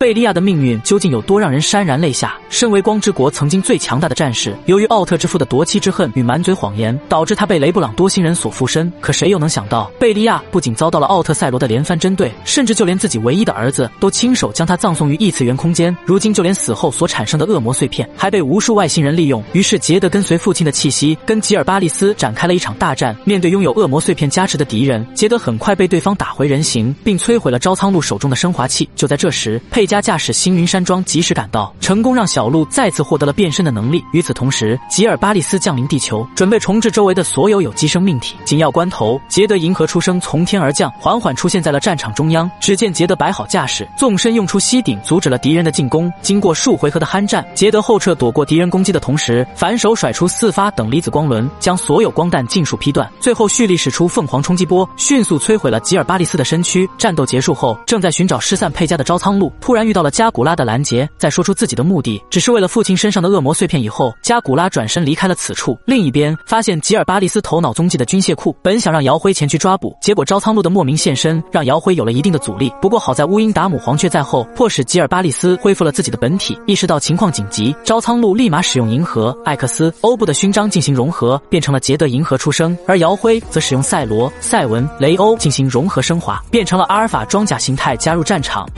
[0.00, 2.34] 贝利亚的命运究竟有多让人潸然泪下？
[2.48, 8.90] 身为光之国曾经最强大的战士，由于奥特之父的夺妻之恨与满嘴谎言，导致他被雷布朗多星人所附身。
[8.98, 15.94] 可谁又能想到，贝利亚不仅遭到了奥特赛罗的连番针对，甚至就连自己唯一的儿子都亲手将他葬送于异次元空间。
[16.06, 19.44] 如今就连死后所产生的恶魔碎片，还被无数外星人利用。
[19.52, 23.14] 于是杰德跟随父亲的气息，跟吉尔巴利斯展开了一场大战。
[23.26, 28.88] 面对拥有恶魔碎片加持的敌人，杰德很快被对方打回人形，并摧毁了招仓路手中的升华器。
[28.96, 34.04] 就在这时，佩加驾驶星云山庄及时赶到，成功让小鹿再次获得了变身的能力。
[34.12, 38.36] 与此同时，吉尔巴利斯降临地球，准备重置周围的所有有机生命体。
[38.44, 42.48] 紧要关头，杰德银河出生从天而降，缓缓出现在了战场中央。
[42.60, 46.08] 只见杰德摆好架势，纵身用出吸顶，阻止了敌人的进攻。
[46.22, 53.10] 经过数回合的酣战，杰德后撤躲过敌人攻击的同时，反手甩出四发等离子光轮，将所有光弹尽数劈断。
[53.18, 56.88] 最后蓄力使出凤凰冲击波，迅速摧毁了吉尔巴利斯的身躯。
[56.96, 61.08] 战斗结束后，正在寻找失散佩加的招仓路，突然遇到了加古拉的拦截。
[61.18, 65.78] 在说出自己的目的只是为了父亲身上的恶魔碎片以后，加古拉转身离开了此处。
[65.86, 72.72] 另一边，发现吉尔巴利斯头脑踪迹的军械库，本想让姚辉前去抓捕，结果招仓路的莫名现身，让姚辉有了一定的阻力。
[72.80, 76.58] 不过好在乌鹰达姆黄雀在后，迫使吉尔巴利斯恢复了自己的本体。
[76.66, 82.76] 意识到情况紧急，招仓路立马使用银河、艾克斯、欧布的勋章进行融合，变成了杰德银河出生。
[82.86, 88.68] 而姚辉则使用赛罗、赛文、雷欧进行融合升华，变成了阿尔法装甲形态加入战场。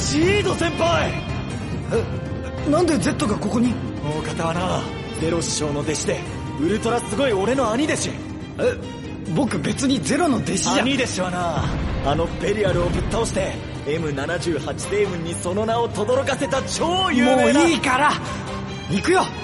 [0.00, 1.10] シード先輩。
[2.66, 3.72] えなんで Z がここに？
[4.04, 4.80] 大方はな
[5.20, 6.20] ゼロ師匠の弟子で
[6.60, 8.10] ウルトラすごい俺の兄弟子。
[8.10, 8.12] え
[9.34, 10.82] 僕別にゼロの弟子じゃ。
[10.84, 11.64] 兄弟子はな
[12.10, 13.52] あのベリアルをぶっ倒して
[13.86, 18.12] M78 星雲にその名を轟かせた超有もう名ないいから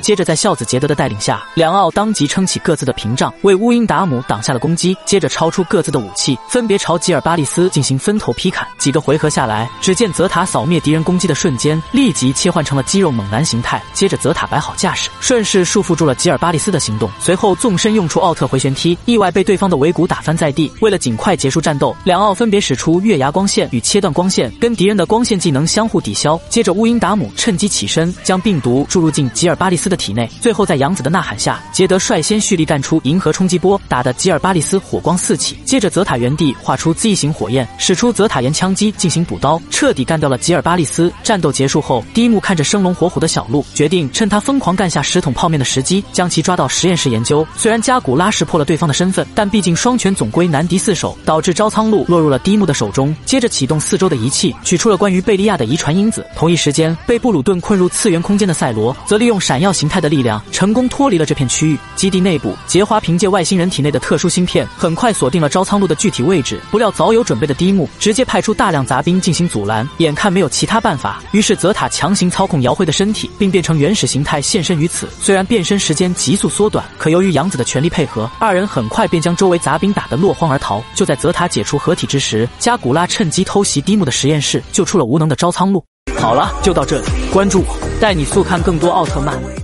[0.00, 4.96] 接着，在孝子杰德的带领下，两奥当即撑起各自的屏障，为乌英达姆挡下了攻击。
[5.04, 8.66] 接着，超出各自的武器，分别朝吉尔巴利斯进行分头劈砍。
[8.78, 13.80] 几个回合下来，只见泽塔扫灭敌人攻击的瞬间，立即切换成了肌肉猛男形态。
[13.92, 17.10] 接着，泽塔摆好架势，顺势束缚住了吉尔巴利斯的行动。
[17.20, 20.70] 随后，纵身用出奥特回旋踢，意外被对方的尾骨打翻在地。
[20.80, 26.40] 为了尽快结束战斗，两奥分别使出月牙光线与切断光线，跟敌人的光线技能相互抵消。
[26.48, 30.28] 接着，乌英达姆趁机起身，将病毒注入进吉尔巴利斯的体内。
[30.40, 35.56] 最后，在杨子的呐喊下，杰德率先蓄力干出银河冲击波，打得吉尔巴利斯火光四起。
[35.64, 41.12] 接着，泽塔原地画出 Z 型火焰，使出泽塔岩枪击进行补刀，彻底干掉了吉尔巴利斯。
[41.22, 47.46] 战斗结束后，第一幕看着生龙活虎的小鹿，决定趁他疯狂干下十桶泡面的时机，将其抓到实验室研究。
[47.56, 53.14] 虽然加古拉识破了对方的身份，但毕竟双拳总归难敌四手，导致招仓鹿落入了第一幕的手中。
[53.24, 56.26] 接着启动四周的仪器，取出了关于贝利亚的遗传因子。
[56.36, 61.78] 同一时间，被布鲁顿困入次元空间的赛罗，则利用闪耀形态的力量，成功脱离了这片区域。
[61.94, 66.58] 基地内部，杰华凭借外星人体内的特殊芯片，很快锁定了招仓路的具体位置。
[66.70, 75.06] 不料早有准备的第一幕直接派出大量杂兵进行阻拦，眼看没有其他办法，于是泽塔强行操控姚辉的身体，并变成原始形态现身于此。
[75.20, 80.82] 虽然变身时间急速缩短，可由于杨子的全力配合，二人很快便将周围杂兵打得落荒而逃。
[80.94, 85.84] 就在泽塔解除合体之时，加古拉趁机偷袭低木的实验室，救出了无能的招仓路。
[86.18, 89.59] 好了，就到这里，关注我，带你速看更多奥特曼。